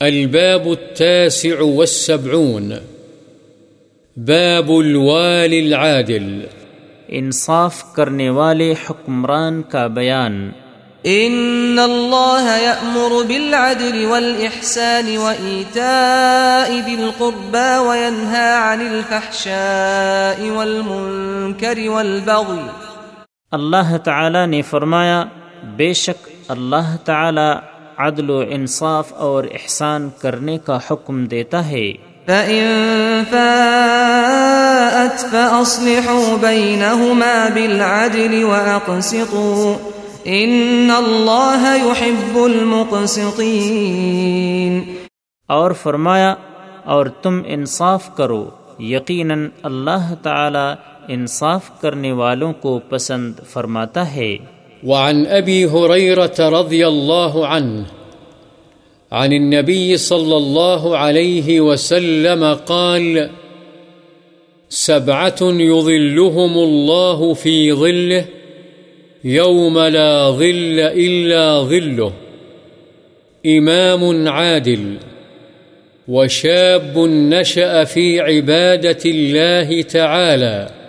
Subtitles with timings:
[0.00, 2.72] الباب التاسع والسبعون.
[4.16, 6.44] باب الوالي العادل.
[7.08, 10.50] انصاف کرنے والے حکمران کا بیان.
[11.06, 22.66] ان اللہ یأمر بالعدل والإحسان وإيتاء ذي القربى وينهى عن الفحشاء والمنكر والبغي
[23.52, 25.24] اللہ تعالی نے فرمایا
[25.76, 31.92] بے شک اللہ تعالی عدل و انصاف اور احسان کرنے کا حکم دیتا ہے۔
[32.26, 32.64] فَإِن
[33.30, 39.90] فَاءَتْ فَأَصْلِحُوا بَيْنَهُمَا بِالْعَدْلِ وَأَقْسِطُوا
[40.22, 44.92] إِنَّ اللَّهَ يُحِبُّ الْمُقْسِطِينَ۔
[45.46, 46.34] اور فرمایا
[46.84, 50.74] اور تم انصاف کرو۔ یقیناً اللہ تعالی
[51.08, 54.36] انصاف کرنے والوں کو پسند فرماتا ہے۔
[54.84, 57.86] وعن أبي هريرة رضي الله عنه
[59.12, 63.30] عن النبي صلى الله عليه وسلم قال
[64.68, 68.24] سبعة يظلهم الله في ظله،
[69.24, 72.12] يوم لا ظل إلا ظله،
[73.46, 74.96] إمام عادل،
[76.08, 80.83] وشاب نشأ في عبادة الله تعالى.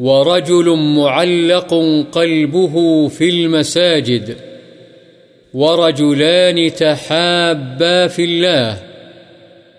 [0.00, 1.74] ورجل معلق
[2.12, 4.36] قلبه في المساجد،
[5.54, 8.78] ورجلان تحابا في الله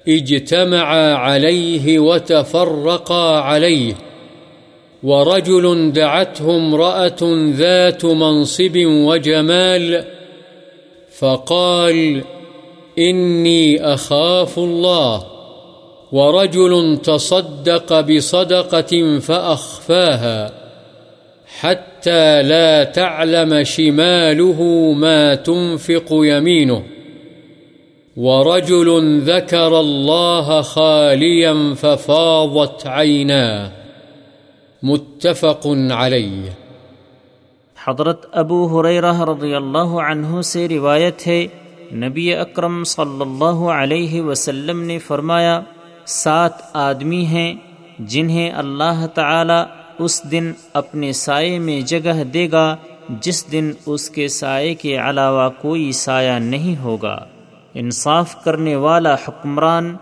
[0.07, 3.93] اجتمعا عليه وتفرقا عليه،
[5.03, 10.05] ورجل دعته امرأة ذات منصب وجمال،
[11.19, 12.21] فقال
[12.99, 15.40] إني أخاف الله.
[16.11, 20.49] ورجل تصدق بصدقة فأخفاها
[21.61, 24.61] حتى لا تعلم شماله
[24.95, 26.79] ما تنفق يمينه.
[28.17, 33.69] ورجل ذكر الله خاليا ففاضت عيناه.
[34.83, 36.49] متفق عليه.
[37.87, 41.47] حضرت ابو حریرہ رضی اللہ عنہ سے روایت ہے،
[41.93, 45.61] نبی اکرم صلی اللہ علیہ وسلم نے فرمایا
[46.05, 47.53] سات آدمی ہیں
[47.99, 49.63] جنہیں اللہ تعالی
[49.99, 52.75] اس دن اپنے سائے میں جگہ دے گا،
[53.09, 57.25] جس دن اس کے سائے کے علاوہ کوئی سایہ نہیں ہوگا۔
[57.73, 59.95] انصاف کرنے والا حکمران،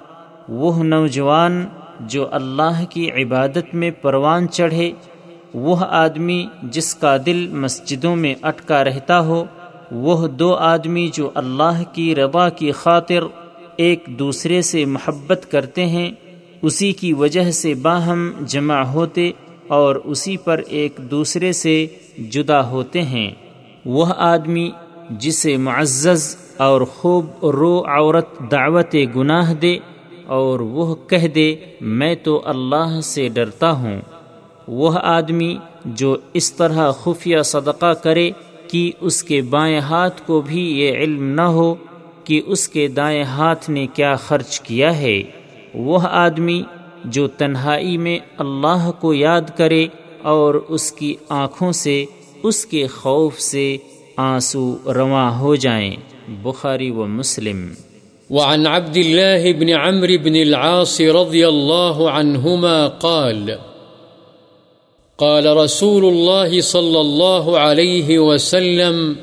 [0.50, 1.66] وہ نوجوان
[2.00, 4.92] جو اللہ کی عبادت میں پروان چڑھے،
[5.54, 9.46] وہ آدمی جس کا دل مسجدوں میں اٹکا رہتا ہو،
[9.92, 13.24] وہ دو آدمی جو اللہ کی رضا کی خاطر
[13.80, 16.12] ایک دوسرے سے محبت کرتے ہیں،
[16.62, 19.32] اسی کی وجہ سے باہم جمع ہوتے
[19.68, 21.88] اور اسی پر ایک دوسرے سے
[22.30, 23.32] جدا ہوتے ہیں۔
[23.86, 24.72] وہ آدمی
[25.10, 29.78] جسے معزز اور خوب رو عورت دعوت گناہ دے
[30.26, 34.02] اور وہ کہہ دے، میں تو اللہ سے ڈرتا ہوں۔
[34.68, 38.32] وہ آدمی جو اس طرح خفیہ صدقہ کرے
[38.68, 41.76] کہ اس کے بائیں ہاتھ کو بھی یہ علم نہ ہو
[42.30, 45.24] کہ اس کے دائیں ہاتھ نے کیا خرچ کیا ہے۔
[45.74, 46.64] وہ آدمی
[47.06, 49.88] جو تنہائی میں اللہ کو یاد کرے
[50.22, 52.06] اور اس کی آنکھوں سے،
[52.44, 53.78] اس کے خوف سے
[54.18, 55.96] آنسو رواں ہو جائیں۔
[56.28, 57.70] بخاری و مسلم۔
[58.30, 63.52] وعن عبد الله بن عمرو بن العاص رضي الله عنهما قال
[65.16, 69.14] قال رسول الله صلى الله عليه وسلم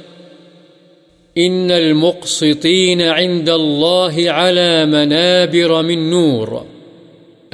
[1.39, 6.65] إن المقسطين عند الله على منابر من نور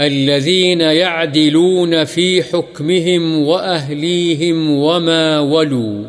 [0.01, 6.05] الذين يعدلون في حكمهم وأهليهم وما ولوا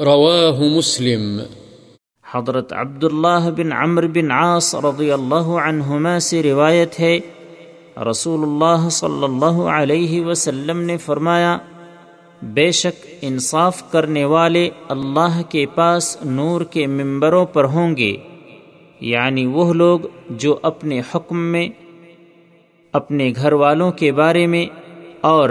[0.00, 1.40] رواه مسلم
[2.34, 7.18] حضرت عبداللہ بن عمر بن عاص رضی اللہ عنہما سے روایت ہے،
[8.10, 11.58] رسول اللہ صلی اللہ علیہ وسلم نے فرمایا
[12.42, 18.16] بے شک انصاف کرنے والے اللہ کے پاس نور کے ممبروں پر ہوں گے۔
[19.00, 20.00] یعنی وہ لوگ
[20.30, 21.68] جو اپنے حکم میں،
[22.92, 24.66] اپنے گھر والوں کے بارے میں
[25.20, 25.48] اور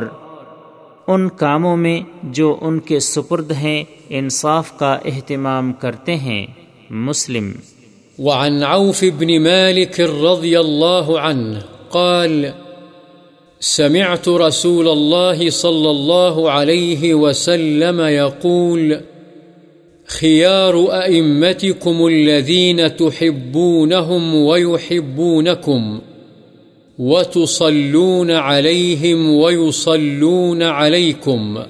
[1.08, 6.48] ان کاموں میں جو ان کے سپرد ہیں، انصاف کا اہتمام کرتے ہیں۔
[6.90, 7.52] مسلم۔
[8.20, 12.46] وعن عوف بن مالك رضي الله عنه قال
[13.60, 19.02] سمعت رسول الله صلى الله عليه وسلم يقول
[20.06, 26.00] خيار أئمتكم الذين تحبونهم ويحبونكم
[27.00, 31.64] وتصلون عليهم ويصلون عليكم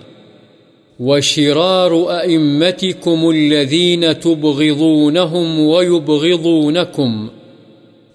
[0.99, 7.29] وشرار أئمتكم الذين تبغضونهم ويبغضونكم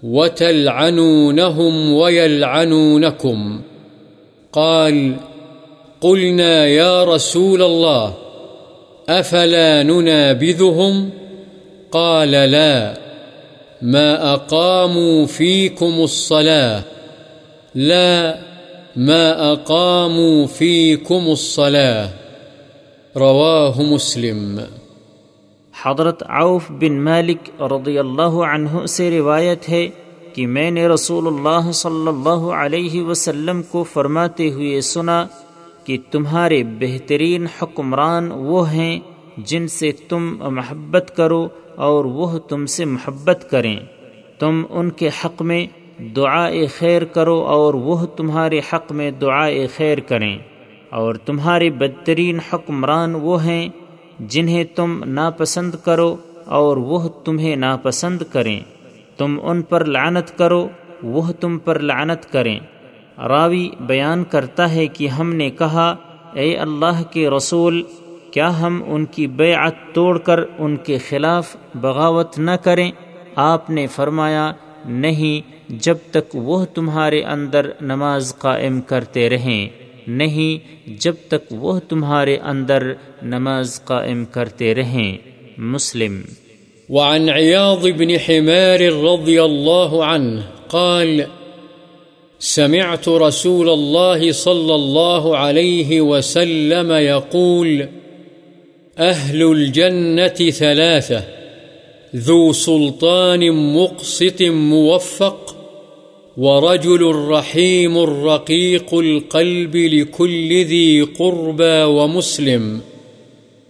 [0.02, 3.60] وتلعنونهم ويلعنونكم
[4.52, 5.16] قال
[6.00, 8.14] قلنا يا رسول الله
[9.08, 11.10] أفلا ننابذهم
[11.92, 12.98] قال لا
[13.82, 16.82] ما أقاموا فيكم الصلاة
[17.74, 18.38] لا
[18.96, 22.08] ما أقاموا فيكم الصلاة
[23.16, 24.66] رواه مسلم
[25.84, 29.88] حضرت عوف بن مالک رضی اللہ عنہ سے روایت ہے
[30.34, 35.26] کہ میں نے رسول اللہ صلی اللہ علیہ وسلم کو فرماتے ہوئے سنا
[35.84, 39.00] کہ تمہارے بہترین حکمران وہ ہیں
[39.36, 43.76] جن سے تم محبت کرو اور وہ تم سے محبت کریں۔
[44.38, 45.66] تم ان کے حق میں
[46.16, 50.38] دعا خیر کرو اور وہ تمہارے حق میں دعا خیر کریں۔
[50.90, 53.68] اور تمہارے بدترین حکمران وہ ہیں
[54.20, 58.60] جنہیں تم ناپسند کرو اور وہ تمہیں ناپسند کریں۔
[59.16, 60.68] تم ان پر لعنت کرو،
[61.02, 62.60] وہ تم پر لعنت کریں۔
[63.18, 65.96] راوی بیان کرتا ہے کہ ہم نے کہا،
[66.32, 67.82] اے اللہ کے رسول،
[68.30, 72.92] کیا ہم ان کی بیعت توڑ کر ان کے خلاف بغاوت نہ کریں؟
[73.36, 74.52] آپ نے فرمایا،
[74.84, 82.36] نہیں، جب تک وہ تمہارے اندر نماز قائم کرتے رہیں۔ نہیں جب تک وہ تمہارے
[82.36, 85.16] اندر نماز قائم کرتے رہیں۔
[85.58, 86.20] مسلم۔
[86.88, 91.20] وعن عياض بن حمار رضي الله عنه قال،
[92.40, 97.82] سمعت رسول الله صلى الله عليه وسلم يقول،
[98.98, 101.20] أهل الجنة ثلاثة،
[102.16, 105.41] ذو سلطان مقسط موفق
[106.36, 107.98] ورجل رحيم
[108.28, 112.78] رقيق القلب لكل ذي قربى ومسلم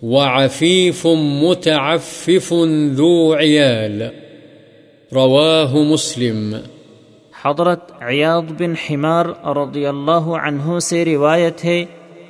[0.03, 1.07] وعفيف
[1.43, 2.53] متعفف
[2.93, 4.03] ذو عيال.
[5.13, 6.55] رواه مسلم.
[7.43, 11.85] حضرت عیاض بن حمار رضی اللہ عنہ سے روایت ہے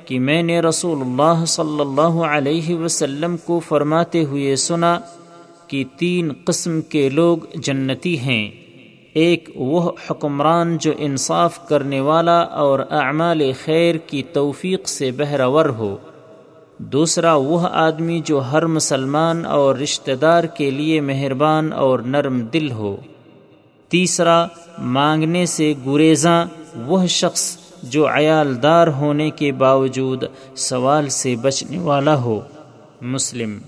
[0.05, 4.99] کہ میں نے رسول اللہ صلی اللہ علیہ وسلم کو فرماتے ہوئے سنا
[5.67, 8.62] کہ تین قسم کے لوگ جنتی ہیں۔
[9.13, 15.97] ایک وہ حکمران جو انصاف کرنے والا اور اعمال خیر کی توفیق سے بہرور ہو۔
[16.77, 22.71] دوسرا وہ آدمی جو ہر مسلمان اور رشتہ دار کے لیے مہربان اور نرم دل
[22.71, 22.97] ہو۔
[23.89, 24.47] تیسرا،
[24.79, 26.45] مانگنے سے گریزاں،
[26.85, 30.23] وہ شخص جو عیالدار ہونے کے باوجود
[30.55, 32.39] سوال سے بچنے والا ہو۔
[33.01, 33.59] مسلم